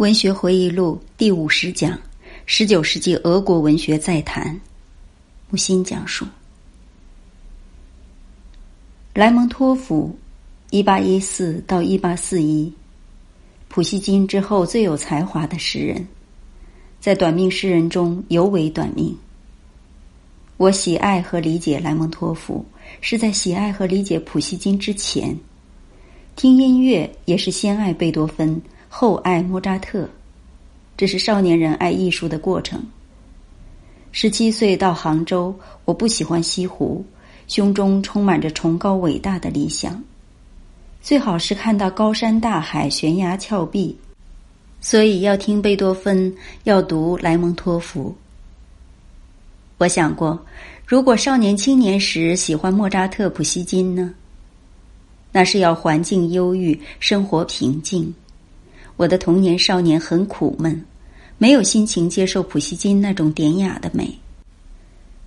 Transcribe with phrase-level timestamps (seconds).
[0.00, 1.98] 文学回忆录第五十讲：
[2.46, 4.58] 十九世纪俄国文学再谈。
[5.50, 6.24] 木心讲述。
[9.12, 10.18] 莱蒙托夫，
[10.70, 12.72] 一八一四到一八四一，
[13.68, 16.08] 普希金之后最有才华的诗人，
[16.98, 19.14] 在短命诗人中尤为短命。
[20.56, 22.64] 我喜爱和理解莱蒙托夫，
[23.02, 25.36] 是在喜爱和理解普希金之前。
[26.36, 28.58] 听音乐也是先爱贝多芬。
[28.92, 30.06] 后爱莫扎特，
[30.96, 32.84] 这是少年人爱艺术的过程。
[34.10, 37.02] 十七岁到杭州，我不喜欢西湖，
[37.46, 40.02] 胸中充满着崇高伟大的理想，
[41.00, 43.96] 最好是看到高山大海、悬崖峭壁。
[44.80, 48.14] 所以要听贝多芬，要读莱蒙托夫。
[49.78, 50.44] 我想过，
[50.84, 54.12] 如果少年青年时喜欢莫扎特、普希金呢？
[55.30, 58.12] 那是要环境忧郁，生活平静。
[59.00, 60.84] 我的童年少年很苦闷，
[61.38, 64.12] 没有心情接受普希金那种典雅的美，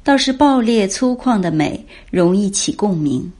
[0.03, 3.33] 倒是暴烈粗犷的美容易起共鸣。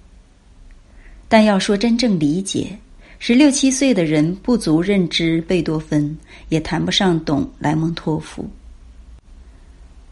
[1.28, 2.76] 但要说真正理解，
[3.20, 6.18] 十六七岁的人不足认知贝多芬，
[6.50, 8.44] 也谈不上懂莱蒙托夫。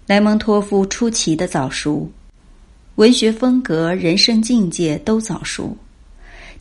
[0.06, 2.08] 莱蒙托夫出奇的早熟，
[2.94, 5.76] 文学风格、人生境界都早熟。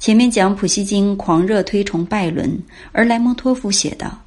[0.01, 2.59] 前面讲普希金狂热推崇拜伦，
[2.91, 4.19] 而莱蒙托夫写道：“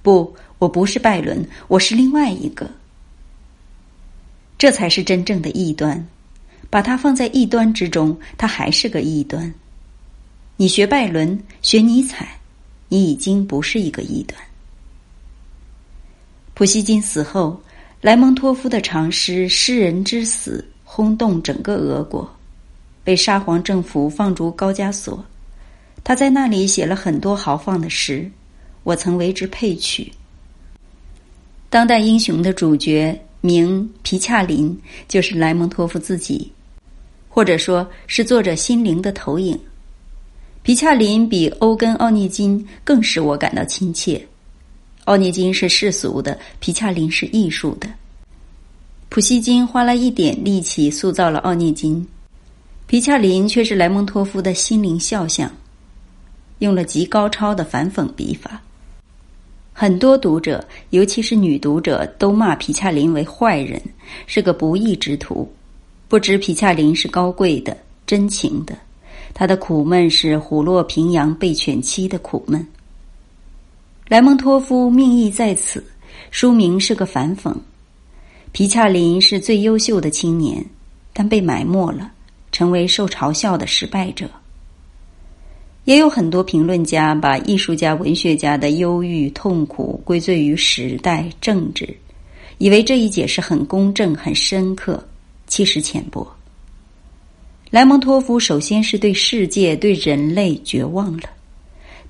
[0.00, 2.66] 不，我不是拜伦，我是另外一个。
[4.56, 6.08] 这才是真正的异端。
[6.70, 9.52] 把它放在异端之中，它还是个异端。
[10.56, 12.38] 你学拜伦，学尼采，
[12.88, 14.40] 你已经不是一个异端。”
[16.54, 17.60] 普希金死后，
[18.00, 22.37] 莱蒙托夫的长诗《诗人之死》轰动整个俄国。
[23.08, 25.24] 被沙皇政府放逐高加索，
[26.04, 28.30] 他在那里写了很多豪放的诗，
[28.82, 30.12] 我曾为之配曲。
[31.70, 36.52] 当代英雄的主角名皮恰林，就是莱蒙托夫自己，
[37.30, 39.58] 或者说是作者心灵的投影。
[40.62, 44.22] 皮恰林比欧根·奥涅金更使我感到亲切。
[45.06, 47.88] 奥涅金是世俗的，皮恰林是艺术的。
[49.08, 52.06] 普希金花了一点力气塑造了奥涅金。
[52.88, 55.52] 皮恰林却是莱蒙托夫的心灵肖像，
[56.60, 58.58] 用了极高超的反讽笔法。
[59.74, 63.78] 很多读者，尤其是女读者，都骂皮恰林为坏人，
[64.26, 65.46] 是个不义之徒。
[66.08, 67.76] 不知皮恰林是高贵的、
[68.06, 68.74] 真情的，
[69.34, 72.66] 他的苦闷是虎落平阳被犬欺的苦闷。
[74.08, 75.84] 莱蒙托夫命意在此，
[76.30, 77.54] 书名是个反讽。
[78.52, 80.64] 皮恰林是最优秀的青年，
[81.12, 82.12] 但被埋没了。
[82.58, 84.28] 成为受嘲笑的失败者，
[85.84, 91.96] 也有很多评论家把艺术家、文学家的忧郁、痛苦归罪于时代、政治，
[92.58, 95.00] 以为这一解释很公正、很深刻，
[95.46, 96.26] 其实浅薄。
[97.70, 101.30] 莱蒙托夫首先是对世界、对人类绝望了，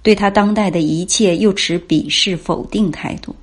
[0.02, 3.36] 对他当代的一切又持鄙视、否定态度。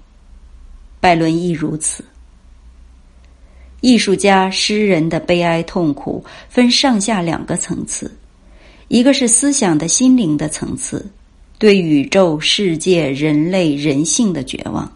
[1.00, 2.04] 拜伦亦如此。
[3.86, 8.12] 艺术家、诗人的悲哀痛苦分上下两个层次，
[8.88, 11.08] 一个是思想的心灵的层次，
[11.60, 14.92] 对宇宙、世界、人类、人性的绝望；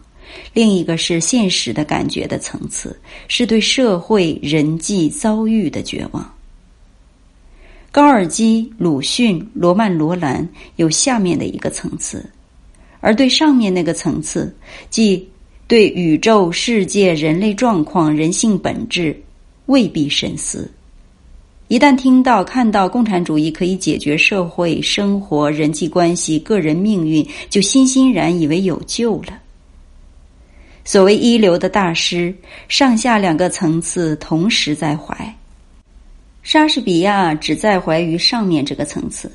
[0.52, 6.28] 另一个是现实的感觉的层次，是对社会、人际遭遇的绝望。
[7.92, 12.28] 高尔基、鲁迅、罗曼·罗兰有下面的一个层次，
[12.98, 14.52] 而对上面那个层次，
[14.90, 15.24] 即。
[15.70, 19.16] 对宇宙、世界、人类状况、人性本质
[19.66, 20.68] 未必深思，
[21.68, 29.38] 一旦听到、看到共产主义可以解决社会生活、人际关系、个人命运，就欣欣然以为有救了。
[30.84, 32.34] 所谓一流的大师，
[32.66, 35.36] 上下两个层次同时在怀。
[36.42, 39.30] 莎士比亚只在怀于上面这个层次，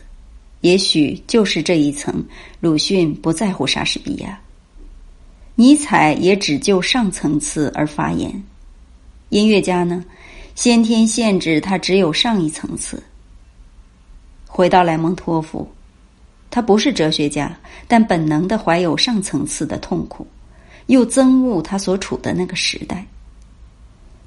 [0.59, 2.21] 也许就是这一层。
[2.59, 4.37] 鲁迅不在乎莎士比亚。
[5.57, 8.43] 尼采也只就上层次而发言，
[9.29, 10.03] 音乐家呢，
[10.53, 13.01] 先天限制他只有上一层次。
[14.45, 15.65] 回到莱蒙托夫，
[16.51, 17.57] 他不是哲学家，
[17.87, 20.27] 但本能的怀有上层次的痛苦，
[20.87, 23.05] 又憎恶他所处的那个时代。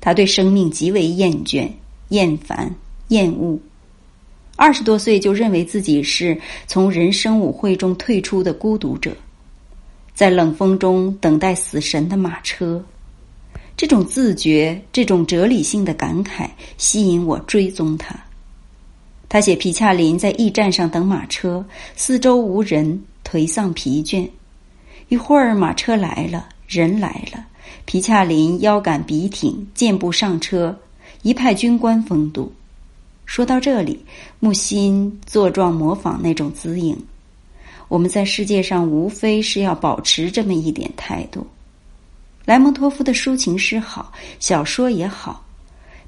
[0.00, 1.68] 他对生命极为厌倦、
[2.08, 2.74] 厌烦、
[3.08, 3.58] 厌恶，
[4.56, 9.14] 二十多岁就认为自己是从人生舞会中退出的孤独者。
[10.18, 12.84] 在冷风中等待死神的马车，
[13.76, 18.16] 这种自觉、这种哲理性的感慨吸引我追踪他。
[19.28, 24.28] 他写皮恰林在驿站上等马车，四周无人，颓丧疲倦，
[25.08, 27.46] 一会儿马车来了，人来了，
[27.84, 30.76] 皮恰林腰杆笔挺，健步上车，
[31.22, 32.52] 一派军官风度。
[33.24, 34.04] 说到这里，
[34.40, 37.00] 木心坐状模仿那种姿影。
[37.88, 41.46] 我们在世界上无非是要保持这么一点态度。
[42.44, 45.44] 莱蒙托夫的抒情诗好，小说也好。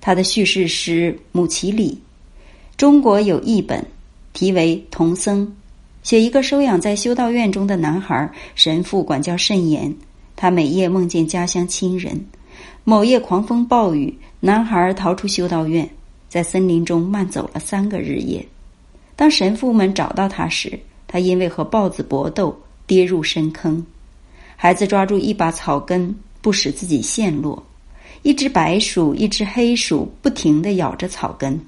[0.01, 1.93] 他的叙事诗《母其里》，
[2.77, 3.85] 中国有译本，
[4.33, 5.47] 题为《童僧》，
[6.03, 9.95] 写一个收养在修道院中的男孩，神父管教甚严，
[10.37, 12.19] 他每夜梦见家乡亲人。
[12.85, 15.89] 某夜狂风暴雨，男孩逃出修道院。
[16.31, 18.47] 在森林中慢走了三个日夜，
[19.17, 20.79] 当神父们找到他时，
[21.13, 23.85] 他因为和豹子搏斗跌入深坑。
[24.55, 27.61] 孩子抓住一把草根，不使自己陷落。
[28.23, 31.61] 一只白鼠，一只黑鼠，不停地咬着草根，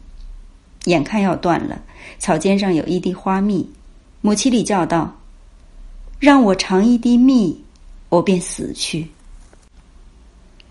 [0.84, 1.82] 眼看要断了。
[2.20, 3.68] 草尖上有一滴花蜜，
[4.20, 5.12] 母亲里叫道
[6.20, 7.60] ：“让我尝一滴蜜，
[8.10, 9.08] 我便死去。”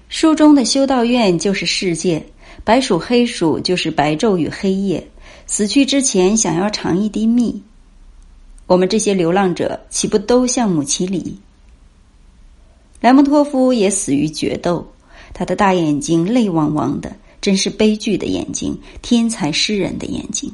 [0.08, 2.26] 书中的修道院就是世界。
[2.64, 5.06] 白鼠黑鼠就是白昼与黑夜，
[5.46, 7.62] 死去之前想要尝一滴蜜。
[8.72, 11.38] 我们这些流浪者岂不都像姆奇里？
[13.02, 14.88] 莱蒙托夫也死于决斗，
[15.34, 20.50] 他的大眼睛泪汪汪的，真是悲剧的眼睛，天才诗人的眼睛。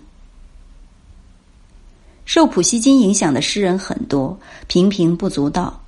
[2.26, 4.36] 受普希金影响的诗人很多，
[4.66, 5.80] 平平不足道，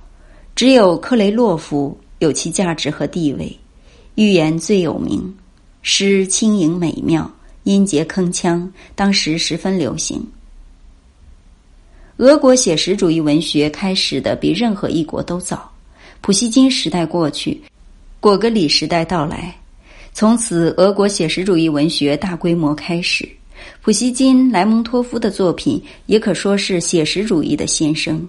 [0.54, 3.58] 只有克雷洛夫有其价值和地位，
[4.14, 5.34] 寓言最有名。
[5.82, 7.28] 诗轻盈美妙，
[7.64, 10.24] 音节铿锵，当时十分流行。
[12.20, 15.72] 俄国写实主义文学开始的比任何一国都早。
[16.20, 17.58] 普希金时代过去，
[18.20, 19.56] 果戈里时代到来，
[20.12, 23.26] 从此俄国写实主义文学大规模开始。
[23.80, 28.28] 普希金、莱蒙托夫的作品也可说是写实主义的先声。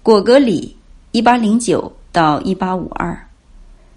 [0.00, 0.76] 果戈里，
[1.10, 3.20] 一八零九到一八五二。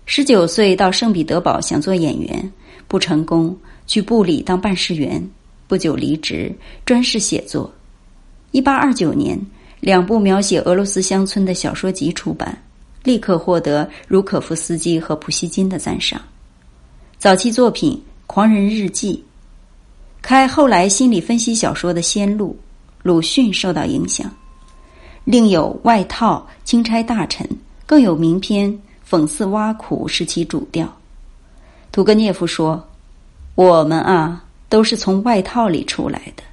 [0.07, 2.51] 十九岁到圣彼得堡想做演员，
[2.87, 3.55] 不成功，
[3.85, 5.23] 去部里当办事员。
[5.67, 6.51] 不久离职，
[6.83, 7.71] 专事写作。
[8.51, 9.39] 一八二九年，
[9.79, 12.61] 两部描写俄罗斯乡村的小说集出版，
[13.03, 16.21] 立刻获得茹可夫斯基和普希金的赞赏。
[17.17, 17.93] 早期作品
[18.27, 19.15] 《狂人日记》，
[20.21, 22.57] 开后来心理分析小说的先路。
[23.03, 24.29] 鲁迅受到影响，
[25.23, 27.47] 另有《外套》《钦差大臣》，
[27.85, 28.77] 更有名篇。
[29.09, 30.87] 讽刺挖苦是其主调。
[31.91, 32.81] 屠格涅夫说
[33.55, 36.43] ：“我们啊，都是从外套里出来的。”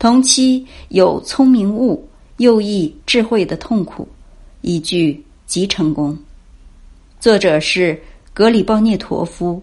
[0.00, 1.94] 同期有《聪明物》，
[2.38, 4.08] 又译智慧的痛苦，
[4.62, 6.16] 一句极成功。
[7.20, 8.02] 作者是
[8.32, 9.62] 格里鲍涅陀夫，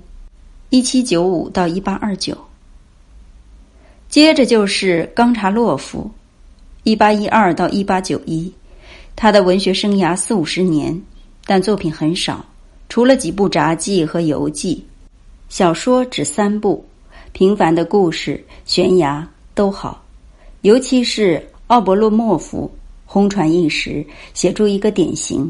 [0.69, 2.37] 一七九五到一八二九。
[4.09, 6.07] 接着就是冈察洛夫，
[6.83, 8.53] 一八一二到一八九一，
[9.15, 11.01] 他的文学生涯四五十年。
[11.47, 12.45] 但作品很少，
[12.89, 14.85] 除了几部札记和游记，
[15.49, 16.85] 小说只三部，
[17.31, 20.03] 平凡的故事、悬崖都好，
[20.67, 22.69] 尤其是奥伯洛莫夫
[23.05, 25.49] 轰传一时，写出一个典型：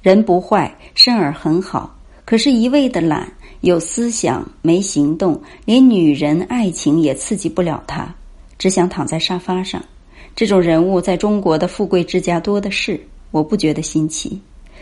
[0.00, 3.30] 人不坏，身儿很好，可是一味的懒，
[3.60, 8.14] 有思想没行动，连女人爱情也刺激不了他，
[8.56, 9.84] 只想躺在沙发上。
[10.34, 12.98] 这种人物在中国的富贵之家多的是，
[13.32, 14.40] 我不觉得新奇。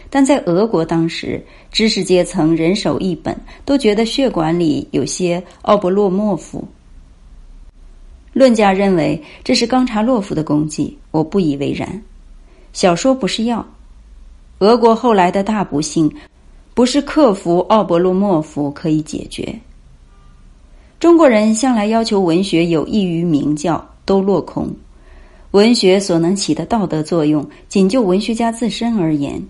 [0.09, 6.65] 但在俄国当时，知识阶层人手一本，都觉得血管里有些奥伯洛莫夫。
[8.35, 12.03] 论家认为这是冈察洛夫的功绩，我不以为然。
[12.73, 13.65] 小说不是药，
[14.59, 16.13] 俄国后来的大不幸，
[16.75, 19.57] 不是克服奥伯洛莫夫可以解决。
[20.99, 24.69] 中国人向来要求文学有益于名教，都落空。
[25.53, 29.41] 文学所能起的道德作用，仅就文学家自身而言。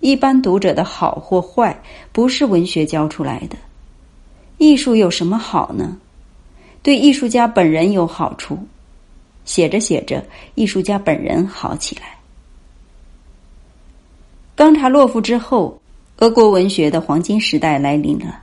[0.00, 1.80] 一般读者的好或坏，
[2.12, 3.56] 不是文学教出来的。
[4.58, 5.96] 艺术有什么好呢？
[6.82, 8.58] 对艺术家本人有好处。
[9.44, 10.24] 写着写着，
[10.54, 12.16] 艺术家本人好起来。
[14.54, 15.80] 冈察洛夫之后，
[16.18, 18.40] 俄国文学的黄金时代来临了。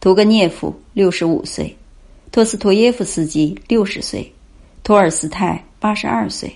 [0.00, 1.76] 屠格涅夫六十五岁，
[2.32, 4.32] 托斯托耶夫斯基六十岁，
[4.82, 6.54] 托尔斯泰八十二岁。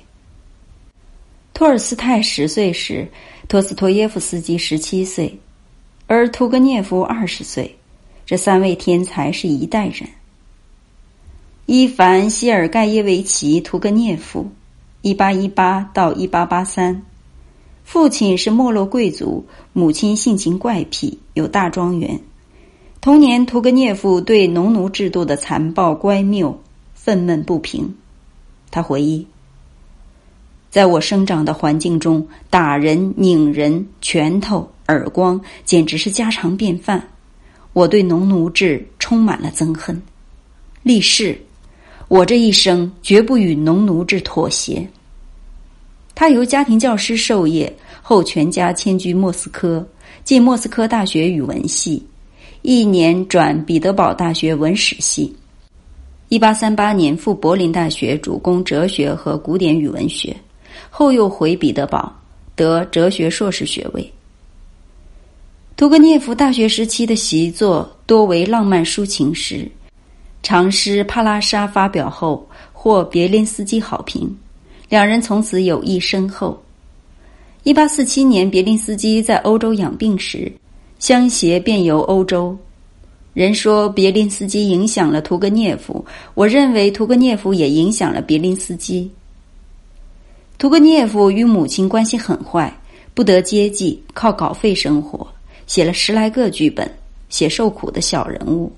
[1.52, 3.06] 托尔斯泰十岁时。
[3.48, 5.34] 托斯托耶夫斯基十七岁，
[6.06, 7.74] 而屠格涅夫二十岁，
[8.26, 10.06] 这三位天才是一代人。
[11.70, 14.50] 伊凡·希尔盖耶维奇·屠格涅夫，
[15.02, 17.02] 一八一八到一八八三，
[17.84, 19.44] 父亲是没落贵族，
[19.74, 22.18] 母亲性情怪癖，有大庄园。
[23.02, 26.58] 童年，屠格涅夫对农奴制度的残暴乖谬
[26.94, 27.94] 愤懑不平。
[28.70, 29.26] 他回忆
[30.72, 37.06] ：“在我生长的环境中，打人、拧人、拳头、耳光，简直是家常便饭。
[37.74, 40.00] 我对农奴制充满了憎恨。
[40.82, 41.38] 立誓，
[42.08, 44.86] 我这一生绝不与农奴制妥协。
[46.14, 47.72] 他由家庭教师授业，
[48.02, 49.86] 后全家迁居莫斯科，
[50.24, 52.02] 进莫斯科大学语文系，
[52.62, 55.34] 一年转彼得堡大学文史系。
[56.28, 60.36] 一八三八年赴柏林大学主攻哲学和古典语文学。
[60.90, 62.12] 后又回彼得堡，
[62.56, 64.12] 得哲学硕士学位。
[65.76, 69.70] 屠格涅夫大学时期的习作多为浪漫抒情诗，
[70.42, 74.34] 长诗《帕拉沙》发表后获别林斯基好评，
[74.88, 76.60] 两人从此友谊深厚。
[77.64, 80.50] 一八四七年，别林斯基在欧洲养病时，
[80.98, 82.56] 相携遍游欧洲。
[83.34, 86.04] 人说别林斯基影响了屠格涅夫，
[86.34, 89.10] 我认为屠格涅夫也影响了别林斯基。
[90.56, 92.74] 屠格涅夫与母亲关系很坏，
[93.12, 95.26] 不得接济，靠稿费生活，
[95.66, 96.90] 写了十来个剧本，
[97.28, 98.72] 写受苦的小人物。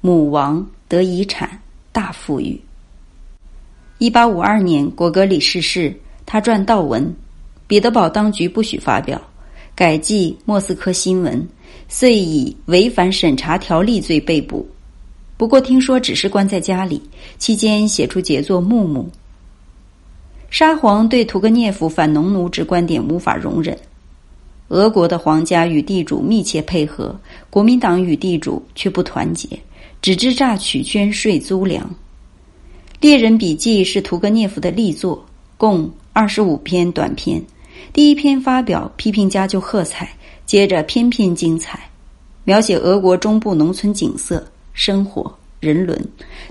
[0.00, 1.60] 母王得遗产，
[1.90, 2.60] 大富裕。
[3.98, 5.92] 一八五二年，果戈里逝世，
[6.24, 7.12] 他撰悼文，
[7.66, 9.20] 彼得堡当局不许发表，
[9.74, 11.44] 改记莫斯科新闻，
[11.88, 14.64] 遂以违反审查条例罪被捕。
[15.36, 17.02] 不过听说只是关在家里，
[17.38, 19.02] 期间写出杰作《木木》。
[20.48, 23.76] 沙皇对屠格涅夫反农奴制观点无法容忍，
[24.68, 27.18] 俄国的皇家与地主密切配合，
[27.50, 29.48] 国民党与地主却不团结，
[30.04, 31.82] 只知榨取捐税租粮。
[33.00, 35.24] 《猎人笔记》是屠格涅夫的力作，
[35.56, 37.42] 共二十五篇短篇。
[37.90, 41.88] 第一篇发表，批评家就喝彩，接着篇篇精彩，
[42.44, 45.34] 描写俄国中部农村景色、生活。
[45.58, 45.98] 人伦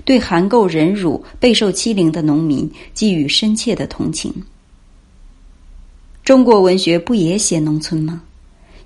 [0.04, 4.34] 对含垢忍辱、备受欺凌的农民给予深切的同情。
[6.24, 8.20] 中国文学不也写农村吗？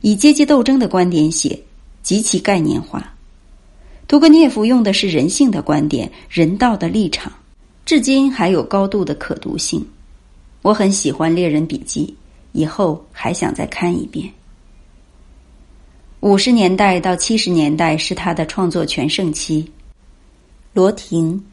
[0.03, 1.59] 以阶级斗争的观点写，
[2.03, 3.15] 极其概念化。
[4.09, 7.31] 屠格涅夫用的是人性的观点、人道的立场，
[7.85, 9.87] 至今还有高度的可读性。
[10.63, 12.07] 我很喜欢《猎人笔记》，
[12.53, 14.27] 以后还想再看一遍。
[16.21, 19.71] 五十年代到七十年代是他的创作全盛期。
[20.73, 21.45] 罗婷，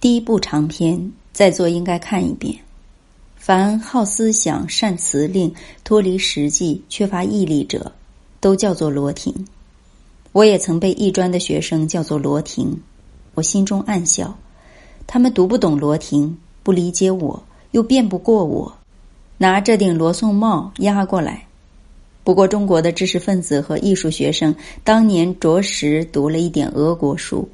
[0.00, 2.52] 第一部长篇，在座应该看一遍。
[3.36, 5.54] 凡好思想、善辞令、
[5.84, 7.92] 脱离实际、缺乏毅力者，
[8.40, 9.32] 都叫做罗婷。
[10.32, 12.80] 我也曾被艺专的学生叫做罗婷，
[13.34, 14.34] 我心中暗笑，
[15.06, 18.72] 他们读不懂罗婷，不理解我，又辩不过我，
[19.36, 21.46] 拿这顶罗宋帽压过来。
[22.24, 27.46] 不过，中国的知识分子和艺术学生当年着实读了一点俄国书。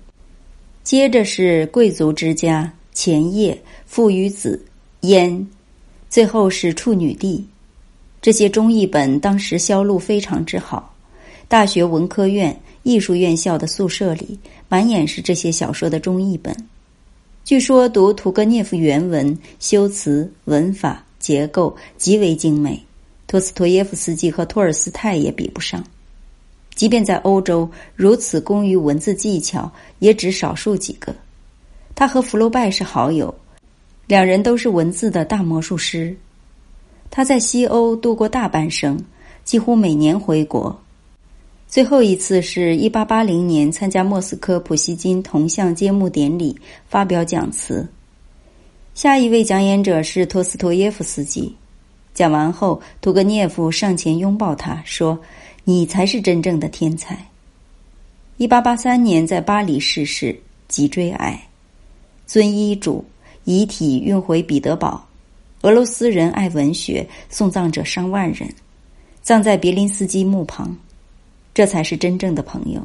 [0.84, 4.62] 接着是贵族之家、前夜、父与子、
[5.00, 5.48] 烟，
[6.08, 7.44] 最后是处女地。
[8.20, 10.94] 这些中译本当时销路非常之好，
[11.48, 16.54] 大学文科院、艺术院校的宿舍里满眼是这些小说的中译本。
[17.44, 22.82] 据说读屠格涅夫原文，修辞、文法、结构极为精美，
[23.26, 25.82] 托斯托耶夫斯基和托尔斯泰也比不上。
[26.74, 31.14] 即便在欧洲，如此工于文字技巧，也只少数几个。
[31.94, 33.34] 他和福楼拜是好友，
[34.06, 36.16] 两人都是文字的大魔术师。
[37.10, 39.02] 他在西欧度过大半生，
[39.42, 40.78] 几乎每年回国。
[41.68, 46.58] 最后一次是一八八零年参加莫斯科普希金铜像揭幕典礼，
[46.88, 47.86] 发表讲词。
[48.94, 51.54] 下一位讲演者是托斯托耶夫斯基。
[52.14, 55.18] 讲完后，屠格涅夫上前拥抱他说。
[55.64, 57.22] 你才是真正的天才。
[58.38, 60.34] 一八八三年在巴黎逝世，
[60.66, 61.38] 脊椎癌，
[62.26, 63.04] 遵医嘱，
[63.44, 65.06] 遗体运回彼得堡。
[65.60, 68.48] 俄罗斯人爱文学，送葬者上万人，
[69.20, 70.74] 葬在别林斯基墓旁。
[71.58, 72.80] 这才是真正的朋友。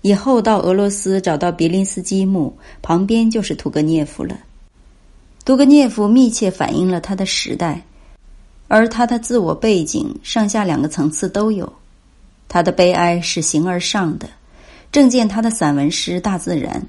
[0.00, 4.38] 以后到俄罗斯找到别林斯基墓，旁边就是屠格涅夫了。
[5.44, 7.84] 屠格涅夫密切反映了他的时代，
[8.68, 11.70] 而他的自我背景上下两个层次都有。
[12.48, 14.26] 他的悲哀是形而上的，
[14.90, 16.80] 正见他的散文诗《大自然》，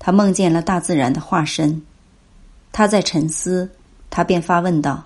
[0.00, 1.80] 他梦见了大自然的化身。
[2.72, 3.70] 他在沉思，
[4.10, 5.04] 他便发问道：“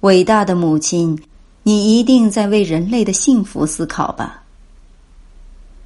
[0.00, 1.20] 伟大的母亲，
[1.64, 4.44] 你一定在为人类的幸福思考吧？”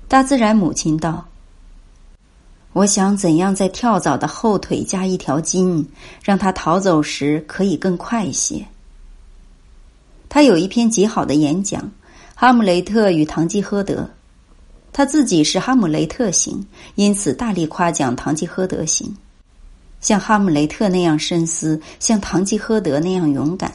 [0.07, 1.27] 大自然母亲道
[2.75, 5.89] ：“我想怎样在跳蚤的后腿加一条筋，
[6.23, 8.67] 让它逃走时可以更快些。”
[10.29, 11.91] 他有一篇极好的演讲。
[12.41, 14.09] 哈姆雷特与堂吉诃德，
[14.93, 19.13] 他自己是哈姆雷特型，因此大力夸奖堂吉诃德型。
[20.01, 23.73] 像哈姆雷特那样深思，像堂吉诃德那样勇敢。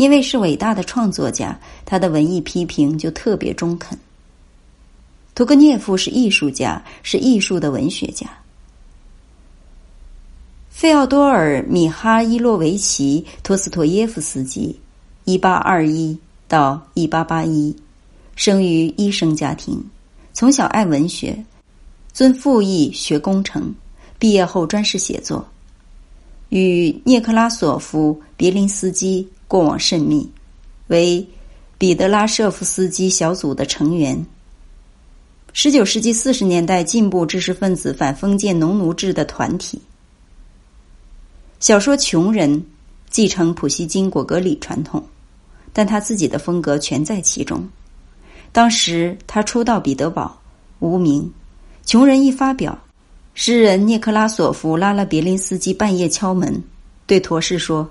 [0.00, 1.54] 因为是伟大的创作家，
[1.84, 3.98] 他的文艺批评就特别中肯。
[5.34, 8.26] 屠格涅夫是艺术家，是艺术的文学家。
[10.70, 14.74] 费奥多尔·米哈伊洛维奇·托斯托耶夫斯基，
[15.26, 17.76] 一八二一到一八八一，
[18.36, 19.78] 生于医生家庭，
[20.32, 21.44] 从小爱文学，
[22.14, 23.70] 遵父意学工程。
[24.18, 25.46] 毕业后专事写作，
[26.48, 30.30] 与涅克拉索夫·别林斯基过往甚密，
[30.86, 31.26] 为
[31.76, 34.24] 彼得拉舍夫斯基小组的成员。
[35.52, 39.82] 十九世纪四十年代进步知识分子反封建农奴制的团体。
[41.58, 42.48] 小说《穷人》
[43.10, 45.04] 继承普希金果戈里传统，
[45.72, 47.68] 但他自己的风格全在其中。
[48.52, 50.40] 当时他初到彼得堡，
[50.78, 51.22] 无名，
[51.90, 52.78] 《穷人》一发表。
[53.34, 56.62] 诗人涅克拉索夫拉了别林斯基半夜敲门，
[57.04, 57.90] 对陀氏说：“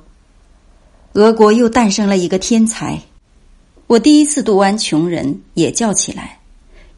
[1.13, 2.99] 俄国又诞生了一个天才。
[3.87, 5.25] 我第一次读完《穷人》，
[5.55, 6.39] 也叫起来，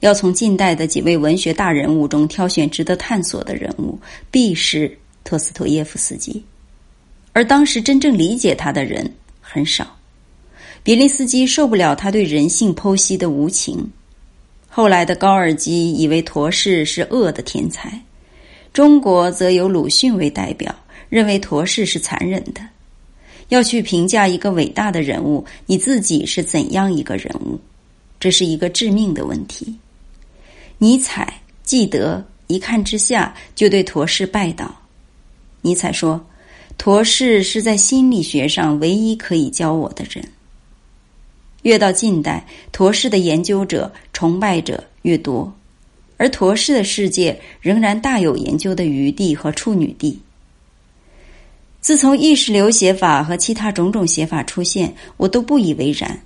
[0.01, 3.97] 要从近代的几位文学大人物中挑选值得探索的人物，
[4.29, 6.43] 必是托斯托耶夫斯基。
[7.31, 9.95] 而当时真正理解他的人很少。
[10.83, 13.89] 别林斯基受不了他对人性剖析的无情。
[14.67, 17.97] 后来的高尔基以为陀氏是恶的天才。”
[18.73, 20.73] 中国则由鲁迅为代表，
[21.07, 22.61] 认为陀氏是残忍的。
[23.51, 27.59] 要去评价一个伟大的人物，你自己是怎样一个人物？
[28.17, 29.75] 这是一个致命的问题。
[30.77, 34.73] 尼采、记得一看之下就对陀氏拜倒。
[35.61, 36.25] 尼采说
[36.79, 40.25] ：“陀氏是在心理学上唯一可以教我的人。”
[41.63, 45.53] 越到近代，陀氏的研究者、崇拜者越多。
[46.15, 50.17] 而陀氏的世界仍然大有研究的余地和处女地。
[51.81, 56.21] 自从意识流写法和其他种种写法出现，我都不以为然。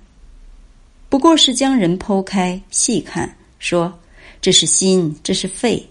[1.08, 3.98] 不过是将人剖开细看，说
[4.42, 5.84] 这是心，这是肺，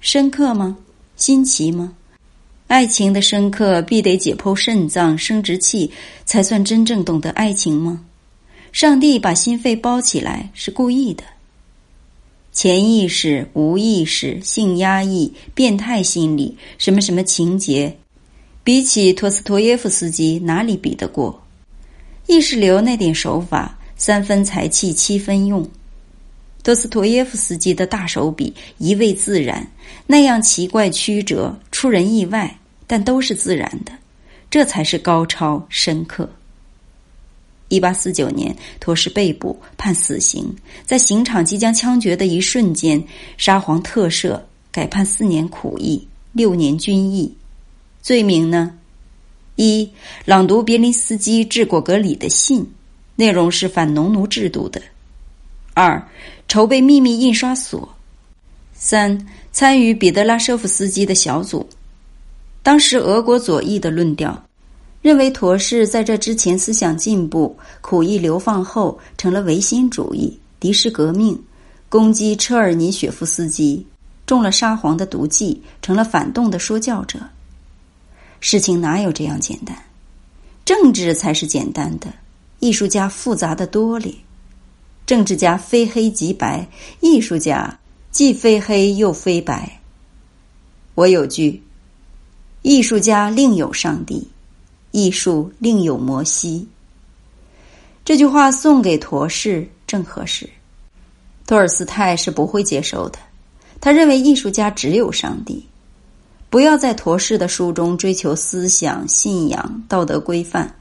[0.00, 0.76] 深刻吗？
[1.16, 1.94] 新奇吗？
[2.66, 5.88] 爱情的深刻，必得解剖肾脏、生殖器，
[6.24, 8.04] 才算真正懂得爱情吗？
[8.72, 11.22] 上帝把心肺包起来是故意的。
[12.50, 17.96] 潜意识、无意识、性压抑、变态心理，什么什么情节，
[18.64, 21.38] 比起托斯托耶夫斯基哪里比得过？
[22.26, 25.68] 意识流那点手法，三分才气七分用。
[26.62, 29.70] 托斯托耶夫斯基的大手笔一味自然，
[30.06, 33.92] 那样奇怪曲折，出人意外，但都是自然的，
[34.50, 36.26] 这才是高超深刻。
[37.68, 40.56] 一八四九年，托氏被捕，判死刑。
[40.86, 43.02] 在刑场即将枪决的一瞬间，
[43.36, 44.40] 沙皇特赦，
[44.72, 47.30] 改判四年苦役，六年军役。
[48.04, 48.70] 罪名呢？
[49.56, 49.90] 一、
[50.26, 52.70] 朗读别林斯基致果戈里的信，
[53.16, 54.78] 内容是反农奴制度的；
[55.72, 56.06] 二、
[56.46, 57.80] 筹备秘密印刷所；
[58.74, 61.66] 三、参与彼得拉舍夫斯基的小组。
[62.62, 64.38] 当时俄国左翼的论调。
[65.00, 71.42] 认为陀氏在这之前思想进步，苦役流放后成了唯心主义，敌视革命，
[71.88, 73.86] 攻击车尔尼雪夫斯基，
[74.26, 77.18] 中了沙皇的毒计，成了反动的说教者。
[78.46, 79.74] 事情哪有这样简单？
[80.66, 82.12] 政治才是简单的，
[82.58, 84.20] 艺术家复杂的多哩。
[85.06, 86.68] 政治家非黑即白，
[87.00, 87.78] 艺术家
[88.10, 89.80] 既非黑又非白。
[90.94, 91.62] 我有句：
[92.60, 94.28] 艺术家另有上帝。
[94.90, 96.68] 艺术另有摩西。
[98.04, 100.46] 这句话送给陀氏正合适。
[101.46, 103.18] 托尔斯泰是不会接受的，
[103.80, 105.66] 他认为艺术家只有上帝。
[106.54, 110.72] 不要在陀氏的书中追求思想、信仰、道德规范。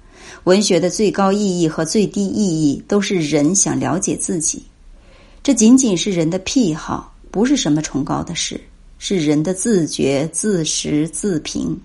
[0.44, 4.62] 文学的最高意义和最低意义都是人想了解自己。
[5.42, 8.62] 这仅仅是人的癖好，不是什么崇高的事，
[9.00, 11.76] 是人的自觉、自识、自评。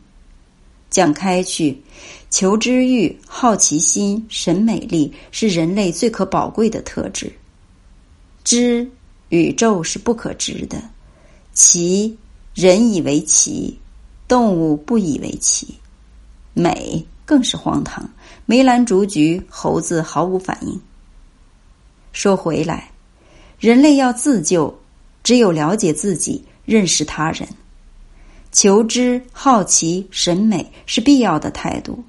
[0.90, 1.74] 讲开去，
[2.29, 7.33] 求知欲、好奇心、审美力是人类最可宝贵的特质。
[8.44, 8.87] 知
[9.31, 10.79] 宇宙是不可知的，
[11.55, 12.14] 奇
[12.61, 13.79] 人以为奇，
[14.27, 15.79] 动物不以为奇，
[16.55, 18.05] 美更是荒唐。
[18.47, 20.81] 梅兰竹菊，猴子毫无反应。
[22.11, 22.90] 说回来，
[23.61, 24.77] 人类要自救，
[25.23, 27.49] 只有了解自己，认识他人。
[28.51, 32.03] 求知、好奇、审美是必要的态度。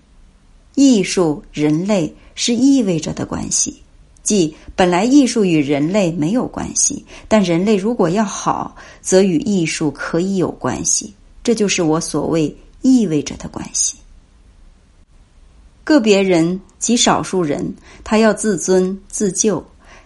[0.73, 3.83] 艺术、人类是意味着的关系，
[4.29, 11.11] 即本来艺术与人类没有关系，但人类如果要好，则与艺术可以有关系。
[11.41, 13.95] 这就是我所谓意味着的关系。
[15.83, 19.65] 个别人及少数人，他要自尊自救，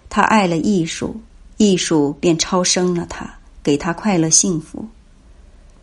[0.10, 1.20] 他爱了艺术，
[1.58, 3.30] 艺术便超生了他，
[3.62, 4.88] 给他快乐幸福。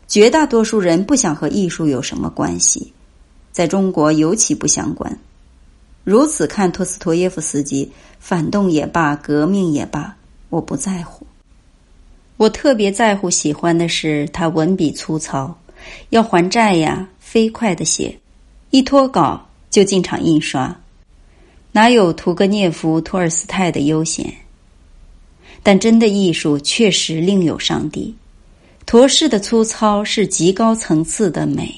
[0.09, 2.91] 绝大多数人不想和艺术有什么关系，
[3.53, 5.15] 在中国尤其不相关。
[6.11, 10.17] 如此看托斯托耶夫斯基，反动也罢，革命也罢，
[10.49, 11.25] 我不在乎。
[12.37, 15.57] 我特别在乎、喜欢的是他文笔粗糙，
[16.09, 18.19] 要还债呀，飞快的写，
[18.71, 20.77] 一脱稿就进场印刷，
[21.71, 24.35] 哪有屠格涅夫、托尔斯泰的悠闲？
[25.63, 28.13] 但真的艺术确实另有上帝。
[28.85, 31.73] 陀氏的粗糙是极高层次的美，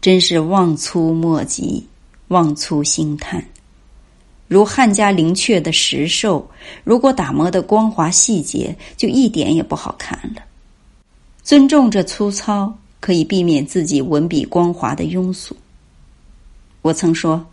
[0.00, 1.84] 真是望粗莫及。
[2.32, 3.44] 望粗兴叹，
[4.48, 6.50] 如汉家灵雀的石兽，
[6.82, 10.42] 如果打磨的光滑细节，就一点也不好看了。
[11.42, 15.56] 尊重这粗糙，可以避免自己文笔光滑的庸俗。
[16.80, 17.46] 我曾说，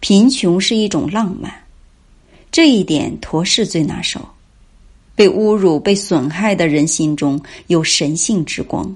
[0.00, 1.50] 贫穷是一种浪漫，
[2.50, 4.20] 这一点陀氏最拿手。
[5.14, 8.94] 被侮辱、被损害的人心中有神性之光，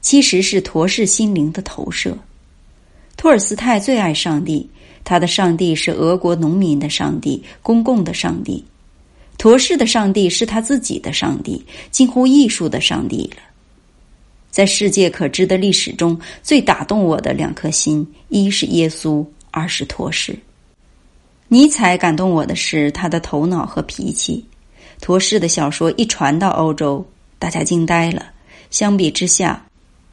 [0.00, 2.16] 其实是陀氏心灵的投射。
[3.20, 4.66] 托尔斯泰最爱上帝，
[5.04, 8.64] 他的上帝是俄国农民的上帝，公共的上帝。
[9.36, 13.42] 陀氏的上帝是他自己的上帝，近乎艺术的上帝了。
[14.50, 20.34] 在世界可知的历史中最打动我的两颗心，一是耶稣，二是陀氏。
[21.48, 24.42] 尼采感动我的是他的头脑和脾气。
[25.02, 27.06] 陀氏的小说一传到欧洲，
[27.38, 28.24] 大家惊呆了。
[28.70, 29.62] 相比之下。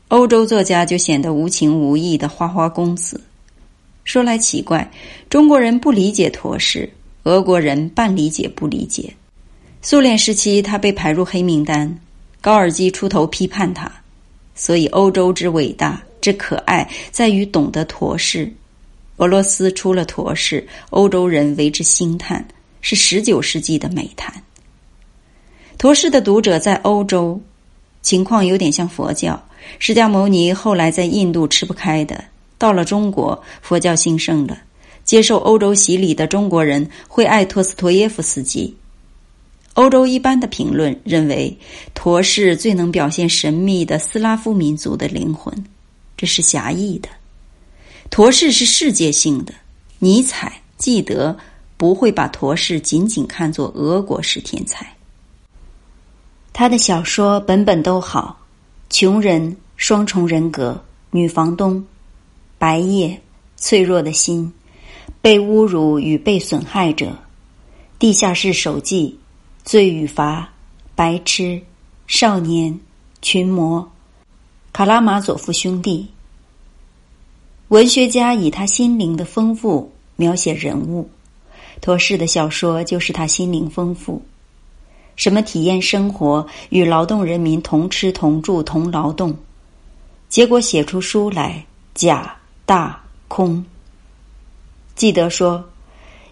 [0.10, 3.20] 欧洲作家就显得无情无义的花花公子。
[4.06, 4.90] 说来奇怪，
[5.30, 6.90] 中国人不理解陀氏，
[7.24, 9.14] 俄国人半理解不理解。
[9.82, 12.00] 苏联时期，他被排入黑名单，
[12.40, 13.92] 高尔基出头批判他。
[14.56, 18.50] 所以，欧洲之伟大之可爱，在于懂得陀氏。
[19.18, 22.48] 俄罗斯出了陀氏，欧洲人为之兴叹，
[22.80, 24.34] 是十九世纪的美谈。
[25.78, 27.40] 陀氏的读者在欧洲，
[28.02, 29.40] 情况有点像佛教。
[29.80, 32.24] 释迦牟尼后来在印度吃不开的，
[32.58, 34.58] 到了中国，佛教兴盛了。
[35.04, 38.76] 接受欧洲洗礼的中国人会爱托斯托耶夫斯基。
[39.76, 41.58] 欧洲一般的评论认为，
[41.94, 45.54] 陀氏最能表现神秘的斯拉夫民族的灵魂，
[46.18, 47.08] 这是狭义的。
[48.10, 49.54] 陀氏是世界性的，
[50.00, 51.38] 尼采、纪德
[51.78, 54.86] 不会把陀氏仅仅看作俄国式天才。
[56.52, 58.38] 他的小说本本都好。
[58.90, 61.86] 穷人双重人格，女房东，
[62.58, 63.20] 白夜，
[63.58, 64.52] 脆弱的心，
[65.22, 67.14] 被侮辱与被损害者，
[68.00, 69.14] 地下室手记，
[69.66, 70.50] 罪与罚，
[70.96, 71.62] 白痴，
[72.08, 72.80] 少年，
[73.22, 73.92] 群魔，
[74.72, 76.08] 卡拉马佐夫兄弟。
[77.68, 81.10] 文学家以他心灵的丰富描写人物，
[81.82, 84.24] 托氏的小说就是他心灵丰富。
[85.18, 89.36] 什么体验生活，与劳动人民同吃同住同劳动，
[90.30, 92.34] 结果写出书来假
[92.66, 93.66] 大空。
[94.96, 95.64] 记得说，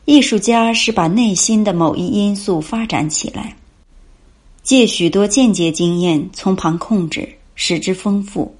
[0.05, 3.55] 艺术家是把内心的某一因素发展起来，
[4.63, 8.55] 借许多间接经验从旁控制，使之丰富。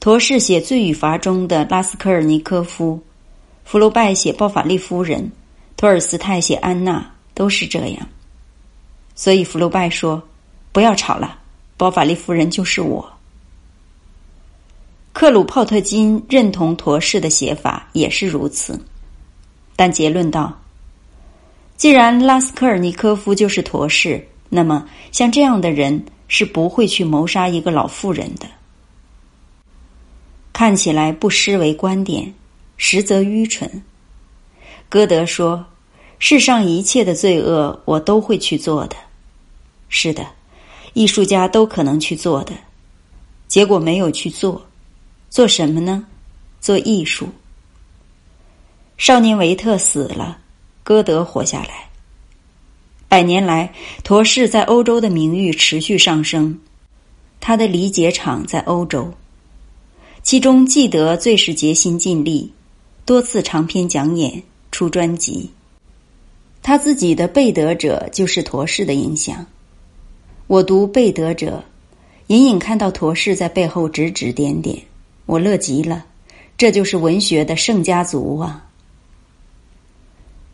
[0.00, 2.98] 陀氏写《罪与罚》中的拉斯科尔尼科夫，
[3.62, 5.20] 福楼拜写《包法利夫人》，
[5.76, 6.98] 托尔斯泰写《安娜》，
[7.34, 8.08] 都是这样。
[9.14, 10.22] 所以，福楼拜说
[10.72, 11.38] ：“不要吵了，
[11.76, 13.06] 包法利夫人就是我。”
[15.12, 18.80] 克鲁泡特金认同陀氏的写法也是如此，
[19.76, 20.58] 但结论道
[21.76, 28.46] ：“既然拉斯科尔尼科夫就是陀氏，那么像这样的人是不会去谋杀一个老妇人的。”
[30.54, 32.32] 看起来不失为观点，
[32.78, 33.70] 实则愚蠢。
[34.88, 35.64] 歌德说。
[36.24, 38.94] 世上一切的罪恶，我都会去做的。
[39.88, 40.24] 是的，
[40.92, 42.52] 艺术家都可能去做的，
[43.48, 44.64] 结果没有去做。
[45.28, 46.06] 做什么呢？
[46.60, 47.28] 做艺术。
[48.96, 50.38] 少年维特死了，
[50.84, 51.90] 歌德活下来。
[53.08, 56.56] 百年来，陀氏在欧洲的名誉持续上升。
[57.40, 59.12] 他的理解场在欧洲，
[60.22, 62.52] 其中记得最是竭心尽力，
[63.04, 65.50] 多次长篇讲演，出专辑。
[66.62, 69.44] 他自己的背德者就是陀氏的影响。
[70.46, 71.62] 我读背德者，
[72.28, 74.80] 隐隐看到陀氏在背后指指点点，
[75.26, 76.04] 我乐极了。
[76.56, 78.64] 这就是文学的圣家族啊！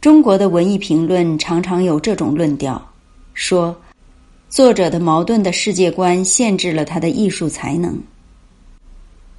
[0.01, 2.81] 中国的文艺评论常常有这种论调，
[3.35, 3.77] 说
[4.49, 8.01] 作者的矛盾的世界观限制了他的艺术才能。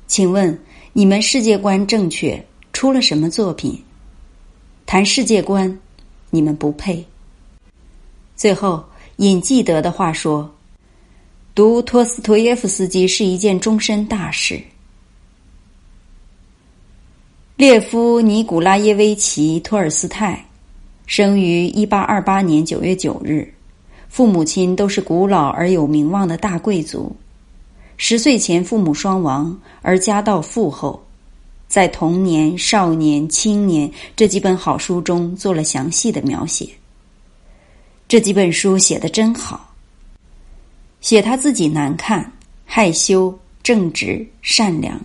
[0.06, 0.56] 请问
[0.94, 3.82] 你们世界观正确，出了什么作品？
[4.86, 5.80] 谈世界观，
[6.30, 7.06] 你们不配。
[8.36, 8.84] 最后
[9.18, 10.50] 尹记得的话说
[11.54, 14.62] ：“读托斯托耶夫斯基是一件终身大事。”
[17.58, 20.46] 列夫·尼古拉耶维奇·托尔斯泰
[21.06, 23.54] 生于一八二八年九月九日，
[24.08, 27.14] 父母亲都是古老而有名望的大贵族。
[27.98, 31.06] 十岁前父母双亡，而家道富厚，
[31.70, 36.68] 在童年、少年、青年这几本好书中做了详细的描写。
[38.08, 39.74] 这几本书写的真好，
[41.00, 42.30] 写他自己难看、
[42.66, 45.00] 害羞、正直、善良，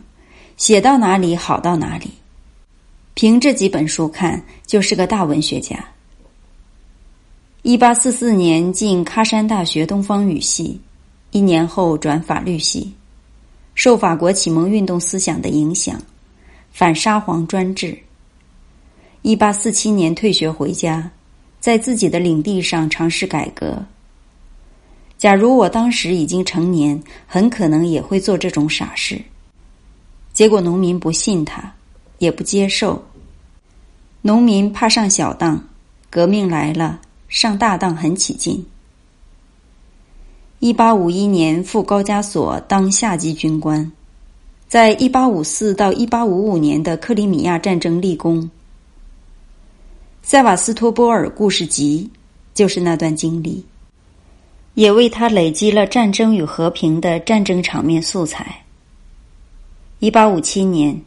[0.57, 2.11] 写到哪里好到哪里。
[3.13, 5.85] 凭这几本书看，就是个大文学家。
[7.63, 10.81] 一八四四年进喀山大学东方语系。
[11.31, 12.95] 一年后转法律系，
[13.75, 16.01] 受法国启蒙运动思想的影响，
[16.75, 17.97] 反沙皇专制。
[19.23, 21.09] 一八四七年退学回家，
[21.61, 23.81] 在自己的领地上尝试改革。
[25.17, 29.23] 假如我当时已经成年，很可能也会做这种傻事。
[30.33, 31.73] 结果农民不信他，
[32.19, 33.01] 也不接受。
[34.21, 35.63] 农民怕上小当，
[36.11, 38.67] 革命来了，上大当很起劲。
[40.59, 43.93] 一八五一年赴高加索当下级军官，
[44.75, 48.51] 在一八五四到一八五五年的克里米亚战争立功。
[50.21, 52.11] 塞瓦斯托波尔故事集
[52.55, 53.65] 就是那段经历，
[54.75, 58.65] 也为他累积了战争与和平的战争场面素材。
[60.01, 61.01] 一八五七年、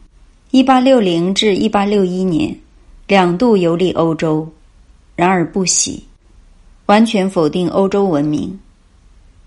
[0.51, 2.57] 一八六零至一八六一年
[3.05, 4.47] 两度游历欧洲，
[5.13, 6.01] 然而不喜，
[6.85, 8.57] 完全否定欧洲文明。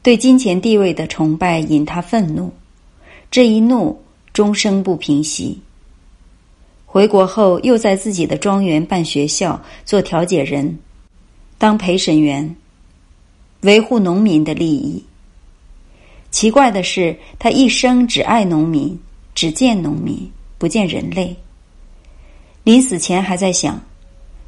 [0.02, 2.52] 对金钱地位的崇拜引他愤怒，
[3.30, 3.98] 这一怒
[4.32, 5.58] 终生不平息。
[6.86, 10.78] 回国后，又在自己的庄园办学校，做调解人，
[11.58, 12.56] 当陪审员，
[13.60, 15.04] 维护农民的利益。
[16.30, 18.98] 奇怪的是，他一生只爱农民，
[19.34, 21.36] 只见农民，不见人类。
[22.64, 23.80] 临死前还在想，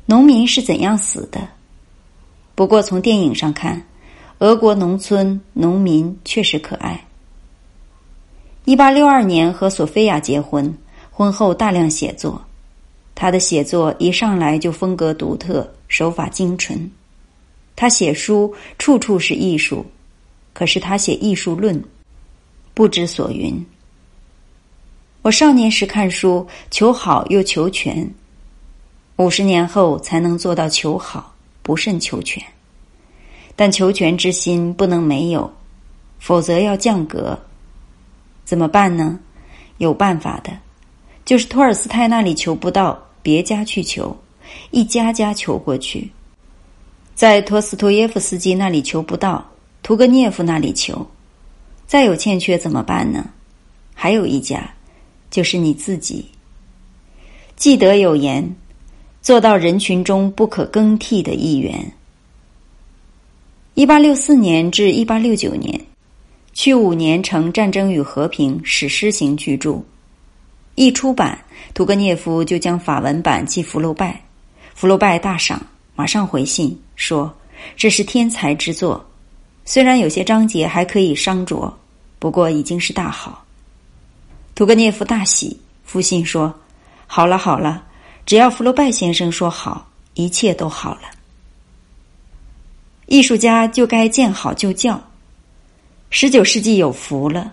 [0.06, 1.48] 农民是怎样死的。
[2.54, 3.82] 不过从电影上看。
[4.38, 7.00] 俄国农村农民确实可爱。
[8.64, 10.72] 一八六二年和索菲亚结婚，
[11.10, 12.40] 婚后大量写作。
[13.12, 16.88] 他的写作一上来就风格独特，手法精纯。
[17.74, 19.84] 他写书处处是艺术，
[20.52, 21.82] 可是他写艺术论，
[22.72, 23.66] 不知所云。
[25.22, 28.08] 我少年时看书，求好又求全，
[29.16, 32.40] 五十年后才能做到求好不胜求全。
[33.56, 35.52] 但求全之心不能没有，
[36.20, 37.36] 否则要降格。
[38.44, 39.18] 怎么办呢？
[39.78, 40.56] 有办法的，
[41.24, 44.16] 就是托尔斯泰那里求不到，别家去求，
[44.70, 46.10] 一家家求过去。
[47.14, 49.44] 在托斯托耶夫斯基那里求不到，
[49.82, 51.06] 屠格涅夫那里求。
[51.86, 53.28] 再有欠缺怎么办呢？
[53.94, 54.72] 还有一家，
[55.30, 56.26] 就是你自己。
[57.54, 58.56] 记得有言，
[59.20, 61.92] 做到人群中不可更替的一员。
[63.74, 65.80] 一八六四年至一八六九年，
[66.52, 69.82] 去五年成《战争与和平》史诗型巨著。
[70.74, 71.38] 一出版，
[71.74, 74.22] 屠格涅夫就将法文版寄福楼拜，
[74.74, 75.60] 福楼拜大赏，
[75.94, 77.32] 马上回信说
[77.76, 79.04] 这是天才之作，
[79.64, 81.70] 虽然有些章节还可以商酌，
[82.18, 83.44] 不过已经是大好。
[84.54, 86.54] 屠格涅夫大喜，复信说
[87.06, 87.84] ：“好了好了，
[88.24, 91.02] 只要福楼拜先生说好，一切都好了。”
[93.06, 94.98] 艺术家就该见好就叫。
[96.14, 97.50] 十九世纪有福了，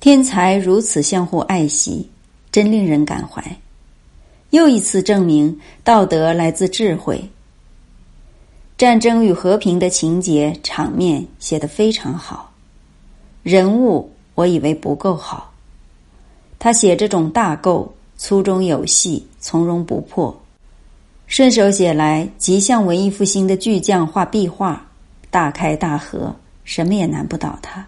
[0.00, 2.10] 天才如此相互爱惜，
[2.50, 3.40] 真令人感怀。
[4.50, 7.24] 又一次证明道德来自智慧。
[8.76, 12.52] 战争与和平的情节场面写得非常好，
[13.44, 15.52] 人物我以为不够好。
[16.58, 20.36] 他写这种大构粗中有细，从容不迫。
[21.28, 24.84] 顺手写来，极像文艺复兴的巨匠画壁画，
[25.30, 27.86] 大开大合，什么也难不倒他。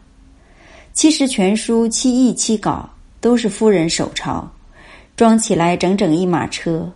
[0.93, 2.89] 其实全书七译七稿
[3.21, 4.51] 都是夫人手抄，
[5.17, 6.91] 装起来整整一马车。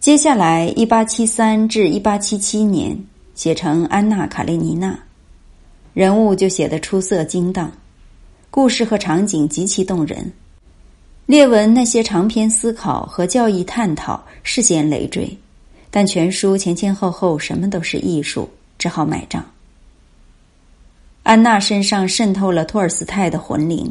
[0.00, 2.98] 接下来，一八七三至一八七七年
[3.34, 4.92] 写成《安娜·卡列尼娜》，
[5.94, 7.72] 人物就写得出色精当，
[8.50, 10.32] 故事和场景极其动人。
[11.26, 15.38] 列文那些长篇思考和教义探讨是嫌累赘，
[15.90, 19.42] 但全书前前后后什么都是艺术，只好买账。
[21.24, 23.90] 安娜身上渗透了托尔斯泰的魂灵，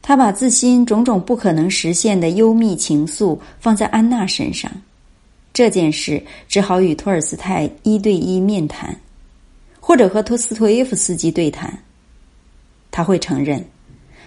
[0.00, 4.70] 他把自心种种不可能实现的幽密情愫放在安娜身上，
[5.52, 8.96] 这件事只好与托尔斯泰一对一面谈，
[9.80, 11.76] 或者和托斯托耶夫斯基对谈。
[12.92, 13.62] 他会承认，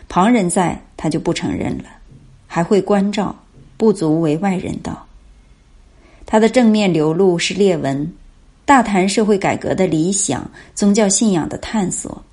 [0.09, 1.85] 旁人在他就不承认了，
[2.47, 3.33] 还会关照，
[3.77, 5.07] 不足为外人道。
[6.25, 8.13] 他的正面流露是裂纹，
[8.69, 12.23] 大谈社会改革的理想、宗教信仰的探索。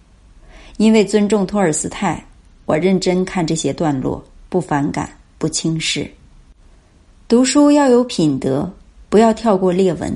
[0.76, 2.22] 因为尊重托尔斯泰。
[2.66, 6.06] 我认真看这些段落，不反感，不轻视。
[7.26, 8.70] 读书要有品德，
[9.08, 10.12] 不要跳过列文。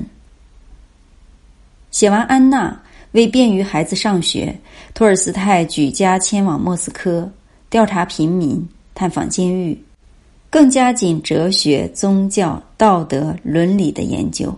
[1.89, 2.69] 写完《安娜》，
[3.13, 4.55] 为便于孩子上学，
[4.93, 7.27] 托尔斯泰举家迁往莫斯科，
[7.67, 9.75] 调查平民，探访监狱，
[10.51, 14.55] 更加紧哲学、宗教、道德、伦理的研究。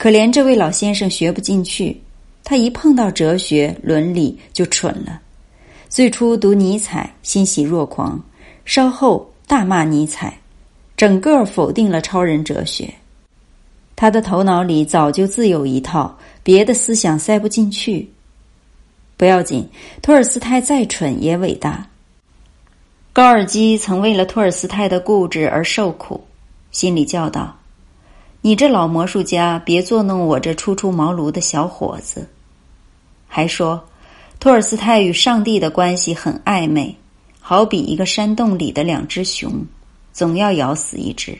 [0.00, 2.00] 可怜这位老先生学不进去，
[2.42, 5.20] 他一碰到哲学、伦理就蠢了。
[5.90, 8.18] 最初读尼采，欣喜若狂；
[8.64, 10.40] 稍后大骂尼采，
[10.96, 12.90] 整个否定了超人哲学。
[13.94, 18.10] 他的头脑里早就自有一套，别的思想塞不进去。
[19.18, 19.68] 不要紧，
[20.00, 21.86] 托尔斯泰再蠢也伟大。
[23.12, 26.24] 高尔基曾为了托尔斯泰的固执而受苦，
[26.70, 27.54] 心里叫道
[28.40, 32.28] ：“你这老魔术家，别作弄我这初出茅庐的小伙子。”
[33.28, 33.82] 还说。
[34.38, 36.96] 托尔斯泰与上帝的关系很暧昧，
[37.40, 39.66] 好比一个山洞里的两只熊，
[40.14, 41.38] 总要咬死一只。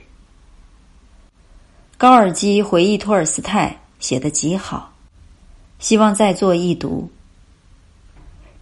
[1.97, 4.93] 高尔基回忆托尔斯泰写的极好，
[5.79, 7.11] 希望再做一读。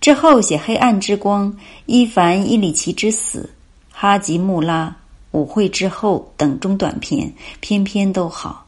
[0.01, 1.53] 之后写《黑暗之光》
[1.87, 3.41] 《伊凡·伊里奇之死》
[3.91, 4.87] 《哈吉穆拉》
[5.33, 8.67] 《舞会之后》等中短篇，篇篇都好。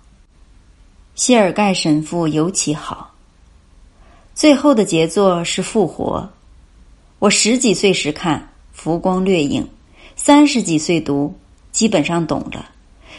[1.15, 3.13] 谢尔盖神父尤其好。
[4.35, 6.29] 最后的杰作是《复活》，
[7.19, 9.63] 我十几岁时看，浮光掠影；
[10.17, 11.35] 三十几岁读，
[11.73, 12.71] 基本上懂了。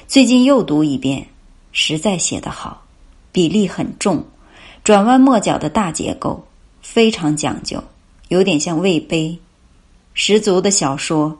[0.07, 1.27] 最近又读一遍，
[1.71, 2.83] 实在写得好，
[3.31, 4.23] 比例很重，
[4.83, 6.43] 转弯抹角的大结构
[6.81, 7.83] 非常讲究，
[8.29, 9.37] 有点像魏碑，
[10.15, 11.37] 十足的小说，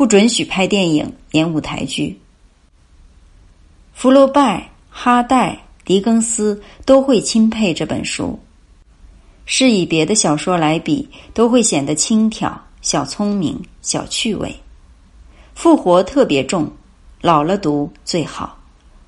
[0.00, 2.18] 不准许拍电影、演舞台剧。
[3.92, 8.40] 福楼拜、哈代、狄更斯都会钦佩这本书。
[9.44, 14.58] 是以别的小说来比，都会显得轻佻、小聪明、小趣味。
[15.54, 16.72] 复活特别重，
[17.20, 18.58] 老了读最好。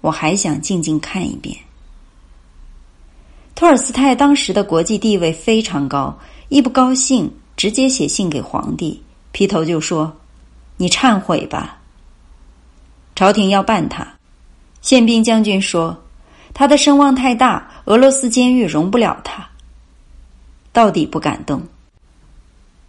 [0.03, 1.57] 我还想静静看一遍。
[3.55, 6.19] 托尔斯泰当时的国际地位非常高，
[6.51, 9.03] 一不高兴直接写信给皇帝，
[9.33, 10.15] 劈头就说
[10.77, 11.79] ：“你忏悔吧。”
[13.15, 14.07] 朝廷要办他，
[14.81, 15.97] 宪兵将军说
[16.55, 19.47] ：“他的声望太大，俄罗斯监狱容不了他。”
[20.73, 21.63] 到底不敢动，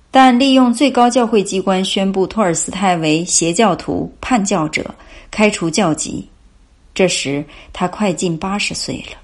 [0.09, 4.95] 但利用最高教会机关宣布托尔斯泰为邪教徒、叛教者，
[5.29, 6.27] 开除教籍。
[6.95, 7.43] 这时
[7.73, 9.17] 他快近八十岁了。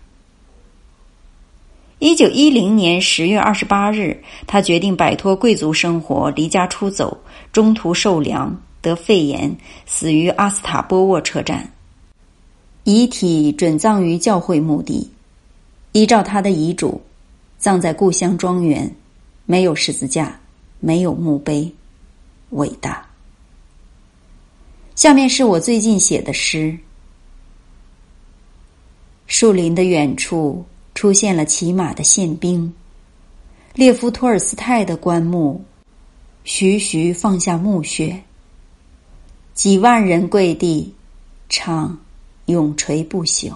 [2.00, 7.18] 一九一零年十月二十八日，他决定摆脱贵族生活，离家出走，
[7.52, 9.54] 中途受凉，得肺炎，
[9.86, 11.70] 死于阿斯塔波沃车站。
[12.86, 15.12] 遗体准葬于教会墓地，
[15.92, 17.02] 依照他的遗嘱。
[17.58, 18.90] 葬在故乡庄园，
[19.46, 20.40] 没有十字架，
[20.80, 21.70] 没有墓碑，
[22.52, 23.06] 伟大。
[24.96, 26.78] 下面是我最近写的诗：
[29.28, 30.64] 树林的远处
[31.00, 32.74] 出现了骑马的宪兵，
[33.74, 35.64] 列夫·托尔斯泰的棺木，
[36.44, 38.22] 徐徐放下墓穴，
[39.54, 40.94] 几万人跪地
[41.48, 41.98] 唱，
[42.48, 43.54] 永垂不朽。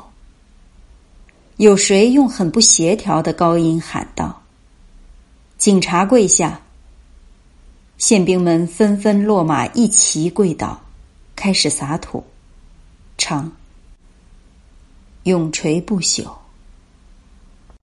[1.58, 4.42] 有谁用很不协调的高音喊道
[5.60, 6.62] ：“警察跪下！”
[8.00, 10.80] 宪兵们纷纷落马，一齐跪倒，
[11.36, 12.24] 开始撒土，
[13.18, 13.52] 唱
[15.24, 16.26] ：“永垂不朽。”